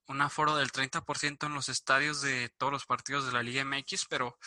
[0.07, 4.07] un aforo del 30% en los estadios de todos los partidos de la Liga MX,
[4.09, 4.39] pero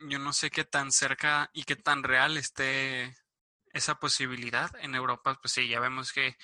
[0.00, 3.16] yo no sé qué tan cerca y qué tan real esté
[3.72, 4.70] esa posibilidad.
[4.80, 6.36] En Europa, pues sí, ya vemos que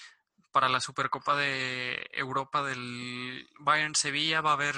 [0.52, 4.76] para la Supercopa de Europa del Bayern Sevilla va a haber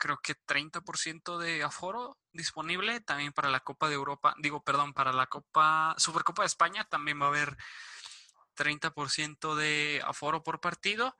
[0.00, 5.12] creo que 30% de aforo disponible también para la Copa de Europa, digo, perdón, para
[5.12, 7.56] la Copa Supercopa de España también va a haber
[8.56, 11.16] 30% de aforo por partido.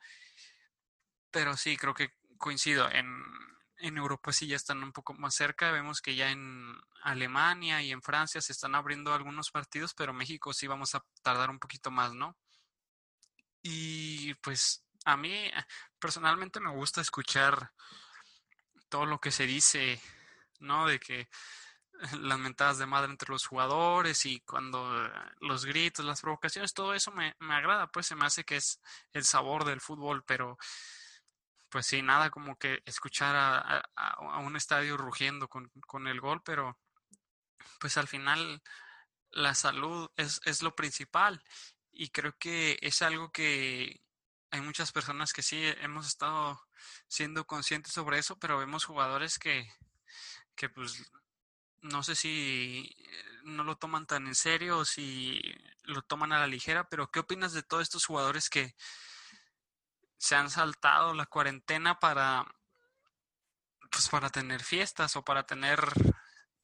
[1.30, 3.06] Pero sí, creo que coincido en
[3.80, 5.72] en Europa sí ya están un poco más cerca.
[5.72, 10.52] Vemos que ya en Alemania y en Francia se están abriendo algunos partidos, pero México
[10.52, 12.36] sí vamos a tardar un poquito más, ¿no?
[13.62, 15.50] Y pues a mí
[15.98, 17.72] personalmente me gusta escuchar
[18.88, 20.00] todo lo que se dice,
[20.58, 20.86] ¿no?
[20.86, 21.28] De que
[22.20, 27.12] las mentadas de madre entre los jugadores y cuando los gritos, las provocaciones, todo eso
[27.12, 28.80] me, me agrada, pues se me hace que es
[29.12, 30.58] el sabor del fútbol, pero
[31.70, 36.78] pues sí, nada como que escuchar a, un estadio rugiendo con, con, el gol, pero
[37.78, 38.62] pues al final
[39.30, 41.42] la salud es, es lo principal.
[41.92, 44.02] Y creo que es algo que
[44.50, 46.61] hay muchas personas que sí hemos estado
[47.09, 49.68] siendo conscientes sobre eso, pero vemos jugadores que,
[50.56, 51.11] que pues
[51.83, 52.94] no sé si
[53.44, 55.40] no lo toman tan en serio o si
[55.85, 58.74] lo toman a la ligera, pero ¿qué opinas de todos estos jugadores que,
[60.20, 62.44] se han saltado la cuarentena para
[63.90, 65.80] pues para tener fiestas o para tener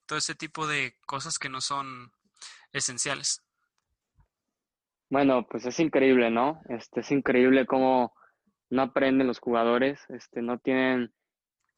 [0.05, 2.13] todo ese tipo de cosas que no son
[2.73, 3.43] esenciales.
[5.09, 6.61] Bueno, pues es increíble, ¿no?
[6.69, 8.15] Este es increíble cómo
[8.69, 11.13] no aprenden los jugadores, este no tienen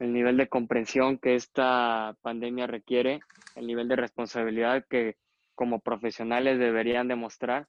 [0.00, 3.20] el nivel de comprensión que esta pandemia requiere,
[3.54, 5.16] el nivel de responsabilidad que
[5.54, 7.68] como profesionales deberían demostrar.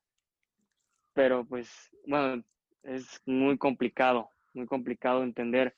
[1.13, 1.69] Pero pues,
[2.07, 2.43] bueno,
[2.83, 5.75] es muy complicado, muy complicado entender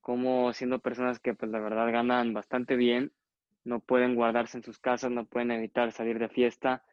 [0.00, 3.12] cómo siendo personas que pues la verdad ganan bastante bien,
[3.64, 6.84] no pueden guardarse en sus casas, no pueden evitar salir de fiesta,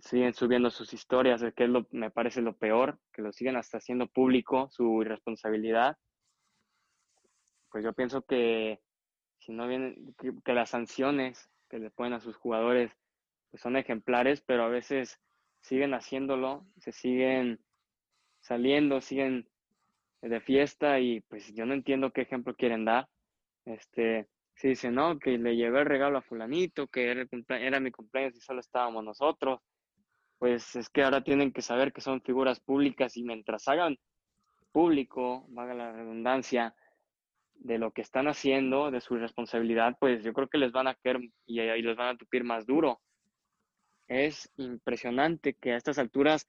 [0.00, 3.78] siguen subiendo sus historias, que es lo, me parece lo peor, que lo siguen hasta
[3.78, 5.96] haciendo público, su irresponsabilidad.
[7.70, 8.80] Pues yo pienso que
[9.38, 12.92] si no vienen, que, las sanciones que le ponen a sus jugadores
[13.50, 15.20] pues son ejemplares, pero a veces
[15.60, 17.60] siguen haciéndolo, se siguen
[18.46, 19.48] saliendo, siguen
[20.22, 23.08] de fiesta y pues yo no entiendo qué ejemplo quieren dar.
[23.64, 27.90] Este, si dicen, no, que le llevé el regalo a fulanito, que era, era mi
[27.90, 29.60] cumpleaños y solo estábamos nosotros,
[30.38, 33.96] pues es que ahora tienen que saber que son figuras públicas y mientras hagan
[34.72, 36.74] público, valga la redundancia,
[37.58, 40.94] de lo que están haciendo, de su responsabilidad, pues yo creo que les van a
[40.94, 43.00] caer y ahí les van a tupir más duro.
[44.08, 46.46] Es impresionante que a estas alturas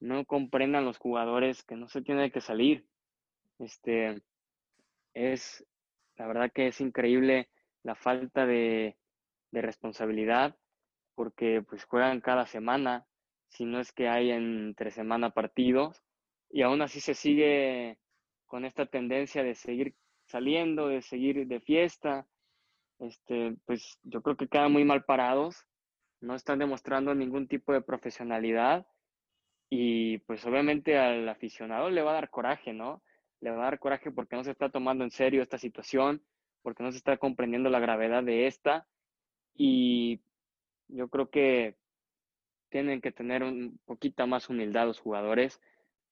[0.00, 2.86] no comprendan los jugadores que no se tiene que salir.
[3.58, 4.22] Este
[5.14, 5.66] es
[6.16, 7.48] la verdad que es increíble
[7.82, 8.96] la falta de,
[9.50, 10.56] de responsabilidad
[11.14, 13.06] porque pues juegan cada semana,
[13.48, 16.02] si no es que hay entre semana partidos
[16.50, 17.98] y aún así se sigue
[18.46, 22.26] con esta tendencia de seguir saliendo, de seguir de fiesta.
[22.98, 25.64] Este, pues yo creo que quedan muy mal parados,
[26.20, 28.86] no están demostrando ningún tipo de profesionalidad
[29.70, 33.02] y pues obviamente al aficionado le va a dar coraje, ¿no?
[33.40, 36.22] Le va a dar coraje porque no se está tomando en serio esta situación,
[36.62, 38.86] porque no se está comprendiendo la gravedad de esta.
[39.54, 40.20] Y
[40.88, 41.76] yo creo que
[42.70, 45.60] tienen que tener un poquito más humildad los jugadores.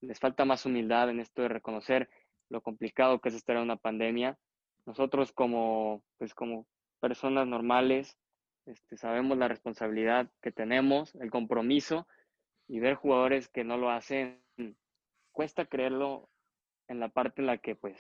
[0.01, 2.11] Les falta más humildad en esto de reconocer
[2.49, 4.39] lo complicado que es estar en una pandemia.
[4.85, 6.67] Nosotros como, pues como
[7.01, 8.19] personas normales,
[8.67, 12.07] este, sabemos la responsabilidad que tenemos, el compromiso
[12.69, 14.43] y ver jugadores que no lo hacen,
[15.33, 16.29] cuesta creerlo
[16.89, 17.99] en la parte en la que pues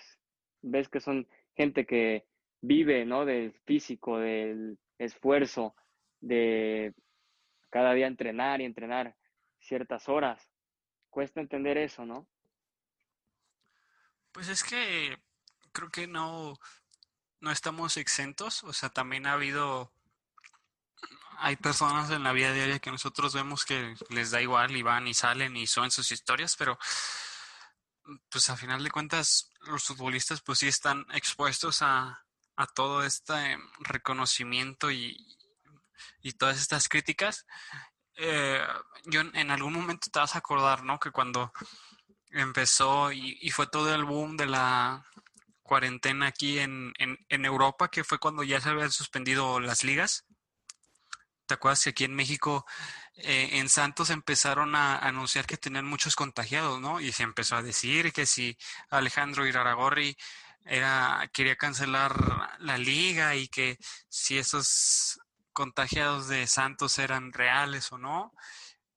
[0.62, 2.26] ves que son gente que
[2.60, 3.24] vive, ¿no?
[3.24, 5.74] Del físico, del esfuerzo,
[6.20, 6.94] de
[7.70, 9.16] cada día entrenar y entrenar
[9.60, 10.50] ciertas horas.
[11.10, 12.26] Cuesta entender eso, ¿no?
[14.32, 15.16] Pues es que
[15.72, 16.54] creo que no,
[17.40, 19.92] no estamos exentos, o sea, también ha habido,
[21.38, 25.06] hay personas en la vida diaria que nosotros vemos que les da igual y van
[25.06, 26.78] y salen y suben sus historias, pero
[28.28, 32.24] pues a final de cuentas los futbolistas pues sí están expuestos a,
[32.56, 35.16] a todo este reconocimiento y,
[36.22, 37.46] y todas estas críticas.
[38.16, 38.62] Eh,
[39.04, 40.98] yo en algún momento te vas a acordar, ¿no?
[40.98, 41.52] Que cuando
[42.30, 45.04] empezó y, y fue todo el boom de la
[45.62, 50.24] cuarentena aquí en, en, Europa, que fue cuando ya se habían suspendido las ligas.
[51.46, 52.66] ¿Te acuerdas que aquí en México,
[53.16, 57.00] eh, en Santos, empezaron a anunciar que tenían muchos contagiados, ¿no?
[57.00, 58.58] Y se empezó a decir que si
[58.90, 60.16] Alejandro Iraragorri
[61.32, 63.78] quería cancelar la liga y que
[64.08, 65.20] si esos
[65.52, 68.32] contagiados de Santos eran reales o no.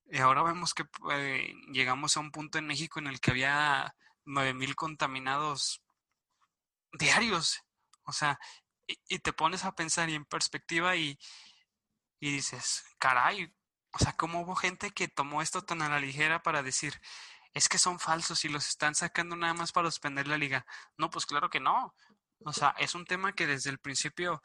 [0.08, 3.96] Y ahora vemos que eh, llegamos a un punto en México en el que había
[4.26, 5.82] 9.000 contaminados
[6.94, 7.62] diarios.
[8.04, 8.40] O sea,
[8.88, 11.20] y, y, te pones a pensar y en perspectiva y,
[12.20, 13.54] y dices, caray,
[13.92, 17.00] o sea, ¿cómo hubo gente que tomó esto tan a la ligera para decir,
[17.54, 20.66] es que son falsos y los están sacando nada más para suspender la liga?
[20.98, 21.96] No, pues claro que no.
[22.46, 24.42] O sea, es un tema que desde el principio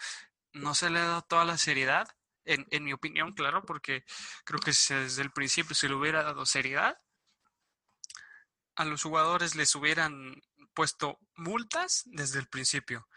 [0.53, 2.09] no se le ha dado toda la seriedad,
[2.45, 4.05] en, en mi opinión, claro, porque
[4.45, 6.99] creo que desde el principio se le hubiera dado seriedad,
[8.77, 10.43] a los jugadores les hubieran
[10.75, 13.09] puesto multas desde el principio.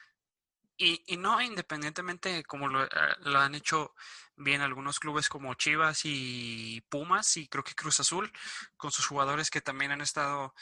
[0.77, 2.87] Y, y no independientemente como lo,
[3.21, 3.95] lo, han hecho
[4.35, 8.31] bien algunos clubes como Chivas y Pumas y creo que Cruz Azul,
[8.75, 10.53] con sus jugadores que también han estado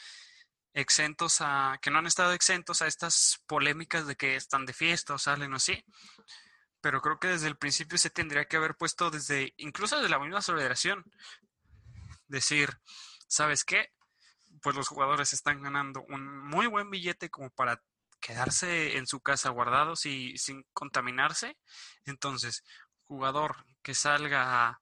[0.72, 5.14] exentos a, que no han estado exentos a estas polémicas de que están de fiesta
[5.14, 5.84] o salen así.
[6.80, 10.18] Pero creo que desde el principio se tendría que haber puesto desde, incluso desde la
[10.18, 11.04] misma federación,
[12.28, 12.78] decir,
[13.28, 13.92] ¿sabes qué?
[14.62, 17.82] pues los jugadores están ganando un muy buen billete como para
[18.26, 21.56] quedarse en su casa guardados y sin contaminarse.
[22.04, 22.64] Entonces,
[23.04, 24.80] jugador que salga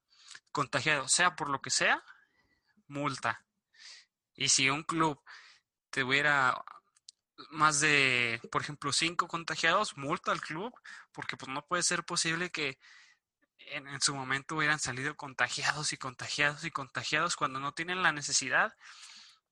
[0.50, 2.02] contagiado, sea por lo que sea,
[2.88, 3.44] multa.
[4.34, 5.20] Y si un club
[5.90, 6.64] tuviera
[7.50, 10.72] más de, por ejemplo, cinco contagiados, multa al club,
[11.12, 12.78] porque pues no puede ser posible que
[13.58, 18.12] en, en, su momento hubieran salido contagiados y contagiados y contagiados cuando no tienen la
[18.12, 18.74] necesidad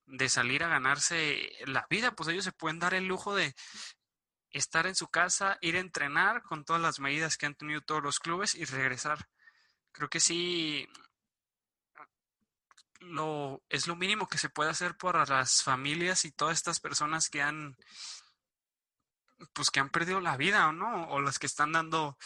[0.06, 3.54] de salir a ganarse la vida, pues ellos se pueden dar el lujo de
[4.50, 8.02] estar en su casa, ir a entrenar con todas las medidas que han tenido todos
[8.02, 9.28] los clubes y regresar.
[9.92, 10.88] Creo que sí
[13.00, 17.28] lo es lo mínimo que se puede hacer para las familias y todas estas personas
[17.28, 17.76] que han
[19.52, 22.16] pues que han perdido la vida o no o las que están dando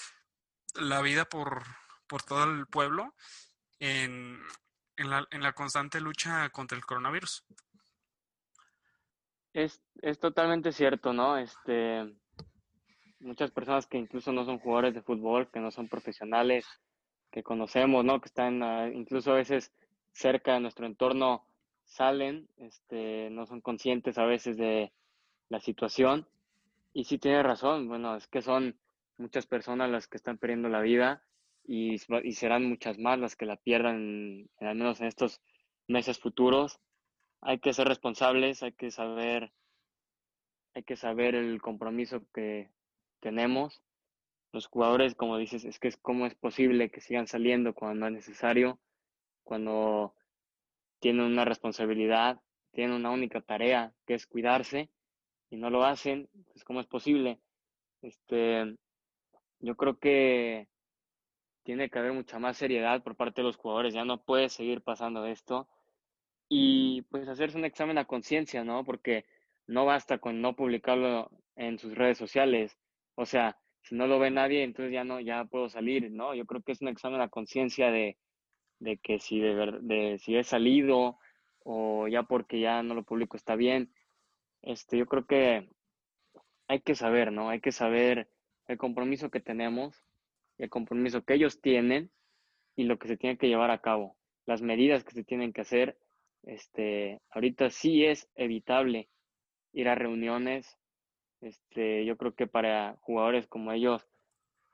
[0.74, 1.64] la vida por,
[2.06, 3.14] por todo el pueblo
[3.78, 4.42] en,
[4.96, 7.44] en, la, en la constante lucha contra el coronavirus.
[9.56, 11.38] Es, es totalmente cierto, ¿no?
[11.38, 12.04] Este,
[13.20, 16.66] muchas personas que incluso no son jugadores de fútbol, que no son profesionales,
[17.30, 18.20] que conocemos, ¿no?
[18.20, 19.72] Que están uh, incluso a veces
[20.12, 21.46] cerca de nuestro entorno,
[21.86, 24.92] salen, este, no son conscientes a veces de
[25.48, 26.28] la situación.
[26.92, 28.78] Y sí tiene razón, bueno, es que son
[29.16, 31.22] muchas personas las que están perdiendo la vida
[31.64, 35.40] y, y serán muchas más las que la pierdan, al menos en estos
[35.88, 36.78] meses futuros
[37.46, 39.52] hay que ser responsables, hay que saber,
[40.74, 42.72] hay que saber el compromiso que
[43.20, 43.84] tenemos.
[44.50, 48.12] Los jugadores, como dices, es que es cómo es posible que sigan saliendo cuando es
[48.12, 48.80] necesario,
[49.44, 50.12] cuando
[50.98, 52.40] tienen una responsabilidad,
[52.72, 54.90] tienen una única tarea que es cuidarse
[55.48, 57.38] y no lo hacen, pues cómo es posible.
[58.02, 58.76] Este,
[59.60, 60.66] yo creo que
[61.62, 64.82] tiene que haber mucha más seriedad por parte de los jugadores, ya no puede seguir
[64.82, 65.68] pasando esto
[66.48, 68.84] y pues hacerse un examen a conciencia, ¿no?
[68.84, 69.24] Porque
[69.66, 72.78] no basta con no publicarlo en sus redes sociales.
[73.14, 76.34] O sea, si no lo ve nadie, entonces ya no, ya puedo salir, ¿no?
[76.34, 78.16] Yo creo que es un examen a conciencia de,
[78.78, 81.18] de que si de, ver, de si he salido
[81.64, 83.92] o ya porque ya no lo publico está bien.
[84.62, 85.68] Este, yo creo que
[86.68, 87.50] hay que saber, ¿no?
[87.50, 88.28] Hay que saber
[88.66, 90.04] el compromiso que tenemos,
[90.58, 92.10] el compromiso que ellos tienen
[92.76, 94.16] y lo que se tiene que llevar a cabo,
[94.46, 95.96] las medidas que se tienen que hacer
[96.46, 99.08] este, ahorita sí es evitable
[99.72, 100.78] ir a reuniones.
[101.40, 104.06] Este, yo creo que para jugadores como ellos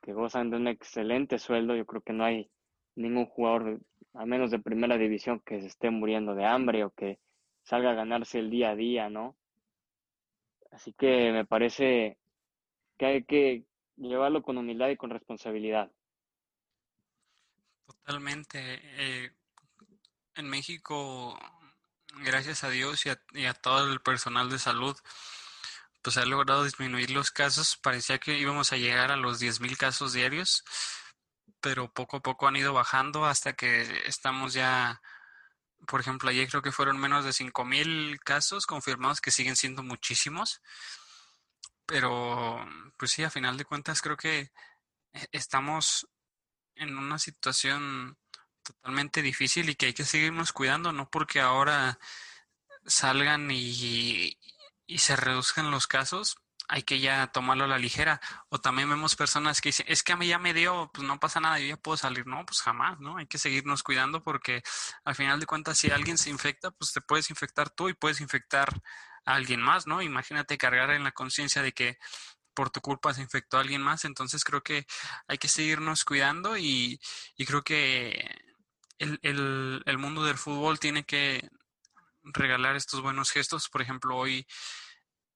[0.03, 2.51] que gozan de un excelente sueldo, yo creo que no hay
[2.95, 3.81] ningún jugador,
[4.15, 7.19] a menos de primera división, que se esté muriendo de hambre o que
[7.63, 9.37] salga a ganarse el día a día, ¿no?
[10.71, 12.19] Así que me parece
[12.99, 13.65] que hay que
[13.97, 15.91] llevarlo con humildad y con responsabilidad.
[17.87, 18.59] Totalmente.
[18.59, 19.31] Eh,
[20.35, 21.39] en México,
[22.17, 24.97] gracias a Dios y a, todo el personal de salud,
[26.03, 27.77] pues ha logrado disminuir los casos.
[27.77, 30.65] Parecía que íbamos a llegar a los 10.000 casos diarios,
[31.61, 35.01] pero poco a poco han ido bajando hasta que estamos ya,
[35.87, 40.61] por ejemplo, ayer creo que fueron menos de 5.000 casos confirmados, que siguen siendo muchísimos.
[41.87, 44.53] Pero, pues sí, a final de cuentas creo que
[45.13, 46.09] e-, estamos
[46.77, 48.17] en una situación
[48.63, 51.99] totalmente difícil y que hay que seguirnos cuidando, no porque ahora
[52.87, 54.39] salgan y,
[54.87, 56.37] y se reduzcan los casos,
[56.69, 58.21] hay que ya tomarlo a la ligera.
[58.49, 61.21] O también vemos personas que dicen, es que a mí ya me dio, pues no
[61.21, 62.27] pasa nada, yo ya puedo salir.
[62.27, 63.19] No, pues jamás, ¿no?
[63.19, 64.63] Hay que seguirnos cuidando porque
[65.05, 68.21] al final de cuentas, si alguien se infecta, pues te puedes infectar tú y puedes
[68.21, 68.81] infectar
[69.25, 70.03] a alguien más, ¿no?
[70.03, 71.99] Imagínate cargar en la conciencia de que
[72.55, 74.05] por tu culpa se infectó a alguien más.
[74.05, 74.87] Entonces creo que
[75.29, 77.01] hay que seguirnos cuidando y,
[77.37, 78.52] y creo que
[79.23, 81.49] el, el, mundo del fútbol tiene que
[82.23, 83.69] regalar estos buenos gestos.
[83.69, 84.47] Por ejemplo, hoy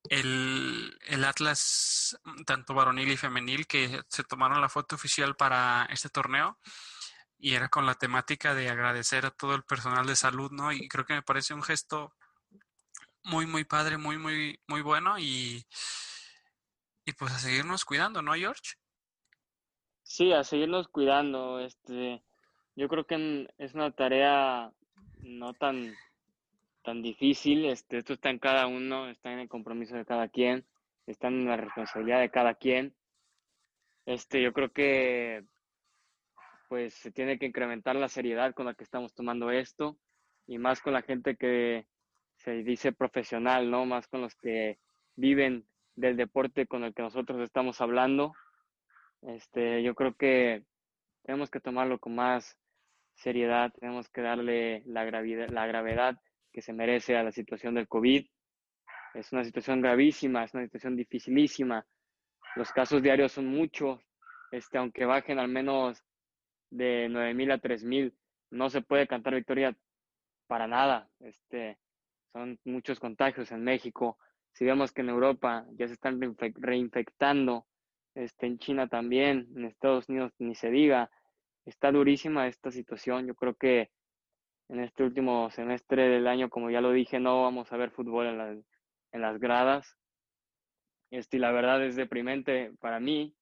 [0.08, 6.08] el, el, Atlas, tanto varonil y femenil, que se tomaron la foto oficial para este
[6.08, 6.58] torneo
[7.38, 10.72] y era con la temática de agradecer a todo el personal de salud, ¿no?
[10.72, 12.14] Y creo que me parece un gesto
[13.24, 15.66] muy, muy padre, muy, muy, muy bueno y,
[17.04, 18.76] y pues a seguirnos cuidando, ¿no, George?
[20.02, 21.58] Sí, a seguirnos cuidando.
[21.58, 22.22] Este,
[22.76, 24.70] yo creo que es una tarea
[25.22, 25.94] no tan
[26.86, 27.64] tan difícil.
[27.64, 30.64] Este, esto está en cada uno, está en el compromiso de cada quien,
[31.06, 32.94] está en la responsabilidad de cada quien.
[34.06, 35.44] Este, yo creo que
[36.68, 39.98] pues se tiene que incrementar la seriedad con la que estamos tomando esto
[40.46, 41.86] y más con la gente que
[42.36, 43.84] se dice profesional, ¿no?
[43.84, 44.78] Más con los que
[45.16, 45.66] viven
[45.96, 48.32] del deporte con el que nosotros estamos hablando.
[49.22, 50.64] Este, yo creo que
[51.24, 52.56] tenemos que tomarlo con más
[53.16, 56.16] seriedad, tenemos que darle la gravedad, la gravedad
[56.52, 58.26] que se merece a la situación del COVID.
[59.14, 61.86] Es una situación gravísima, es una situación dificilísima.
[62.54, 64.00] Los casos diarios son muchos,
[64.50, 66.02] este, aunque bajen al menos
[66.70, 68.14] de 9.000 a 3.000,
[68.50, 69.76] no se puede cantar victoria
[70.46, 71.08] para nada.
[71.20, 71.78] Este,
[72.32, 74.18] son muchos contagios en México.
[74.52, 76.20] Si vemos que en Europa ya se están
[76.54, 77.66] reinfectando,
[78.14, 81.10] este, en China también, en Estados Unidos ni se diga,
[81.66, 83.26] está durísima esta situación.
[83.26, 83.90] Yo creo que
[84.68, 88.26] en este último semestre del año, como ya lo dije, no vamos a ver fútbol
[88.26, 88.58] en las,
[89.12, 89.96] en las gradas.
[91.10, 93.34] Este, y la verdad es deprimente para mí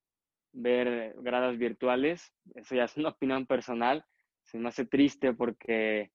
[0.52, 2.32] ver gradas virtuales.
[2.54, 4.04] Eso ya es una opinión personal.
[4.42, 6.10] Se me hace triste porque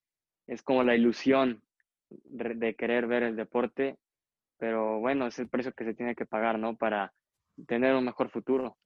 [0.47, 1.63] es como la ilusión
[2.09, 3.97] de querer ver el deporte.
[4.57, 6.75] Pero bueno, es el precio que se tiene que pagar, ¿no?
[6.75, 7.13] Para
[7.65, 8.77] tener un mejor futuro.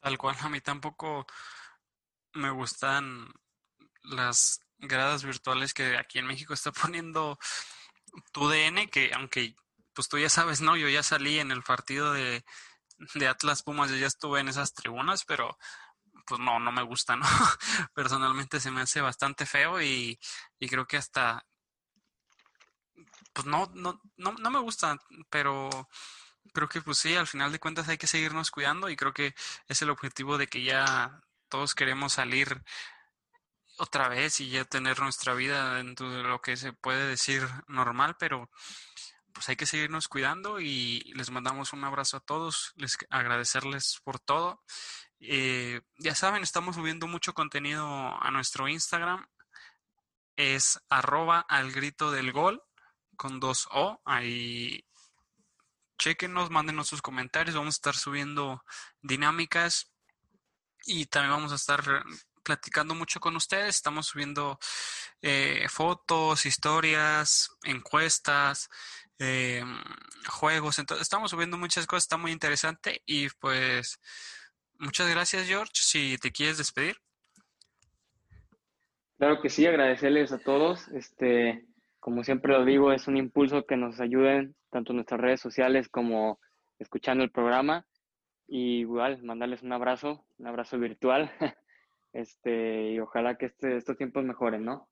[0.00, 1.26] Tal cual, a mí tampoco
[2.34, 3.32] me gustan
[4.02, 7.38] las gradas virtuales que aquí en México está poniendo
[8.32, 9.54] tu DN, que aunque
[9.94, 10.76] pues tú ya sabes, ¿no?
[10.76, 12.44] Yo ya salí en el partido de,
[13.14, 15.58] de Atlas Pumas, yo ya estuve en esas tribunas, pero
[16.26, 17.26] pues no, no me gusta, ¿no?
[17.94, 20.18] Personalmente se me hace bastante feo y,
[20.58, 21.44] y creo que hasta
[23.32, 24.98] pues no, no, no, no me gusta,
[25.30, 25.70] pero
[26.52, 29.34] creo que pues sí, al final de cuentas hay que seguirnos cuidando y creo que
[29.68, 31.20] es el objetivo de que ya
[31.52, 32.62] todos queremos salir
[33.76, 38.16] otra vez y ya tener nuestra vida dentro de lo que se puede decir normal,
[38.18, 38.48] pero
[39.34, 44.18] pues hay que seguirnos cuidando y les mandamos un abrazo a todos, les agradecerles por
[44.18, 44.62] todo.
[45.20, 49.26] Eh, ya saben, estamos subiendo mucho contenido a nuestro Instagram,
[50.36, 52.62] es arroba al grito del gol
[53.16, 54.86] con dos O, ahí
[55.98, 58.64] chequenos, mándenos sus comentarios, vamos a estar subiendo
[59.02, 59.91] dinámicas
[60.86, 61.82] y también vamos a estar
[62.42, 63.76] platicando mucho con ustedes.
[63.76, 64.58] Estamos subiendo
[65.20, 68.68] eh, fotos, historias, encuestas,
[69.18, 69.64] eh,
[70.28, 70.78] juegos.
[70.78, 72.04] Entonces, estamos subiendo muchas cosas.
[72.04, 73.02] Está muy interesante.
[73.06, 74.00] Y pues,
[74.78, 75.72] muchas gracias, George.
[75.74, 76.96] Si te quieres despedir.
[79.18, 80.88] Claro que sí, agradecerles a todos.
[80.88, 81.64] Este,
[82.00, 85.88] como siempre lo digo, es un impulso que nos ayuden tanto en nuestras redes sociales
[85.88, 86.40] como
[86.80, 87.86] escuchando el programa.
[88.54, 91.32] Y igual, mandarles un abrazo, un abrazo virtual.
[92.14, 94.86] Este, y ojalá que este, estos tiempos mejoren, ¿no?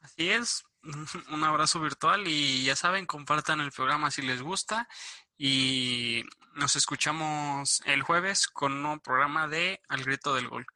[0.00, 0.62] Así es,
[1.32, 4.88] un abrazo virtual y ya saben, compartan el programa si les gusta
[5.36, 6.22] y
[6.54, 10.66] nos escuchamos el jueves con un programa de Al Grito del Gol.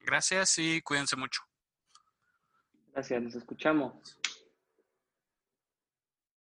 [0.00, 1.42] Gracias y cuídense mucho.
[2.94, 4.18] Gracias, nos escuchamos.